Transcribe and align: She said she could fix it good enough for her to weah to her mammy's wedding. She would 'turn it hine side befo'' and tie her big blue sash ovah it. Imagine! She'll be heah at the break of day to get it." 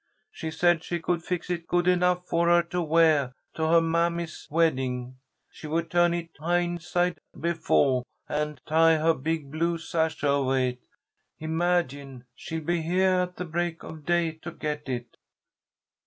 She 0.31 0.49
said 0.49 0.83
she 0.83 0.99
could 0.99 1.23
fix 1.23 1.51
it 1.51 1.67
good 1.67 1.87
enough 1.87 2.25
for 2.25 2.47
her 2.47 2.63
to 2.63 2.81
weah 2.81 3.33
to 3.53 3.67
her 3.67 3.81
mammy's 3.81 4.47
wedding. 4.49 5.17
She 5.51 5.67
would 5.67 5.91
'turn 5.91 6.15
it 6.15 6.29
hine 6.39 6.79
side 6.79 7.19
befo'' 7.39 8.03
and 8.27 8.59
tie 8.65 8.95
her 8.97 9.13
big 9.13 9.51
blue 9.51 9.77
sash 9.77 10.23
ovah 10.23 10.69
it. 10.71 10.79
Imagine! 11.37 12.23
She'll 12.33 12.63
be 12.63 12.81
heah 12.81 13.21
at 13.21 13.35
the 13.35 13.45
break 13.45 13.83
of 13.83 14.03
day 14.03 14.31
to 14.41 14.49
get 14.49 14.89
it." 14.89 15.17